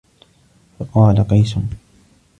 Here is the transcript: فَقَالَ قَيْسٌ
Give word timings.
فَقَالَ 0.79 1.21
قَيْسٌ 1.27 1.55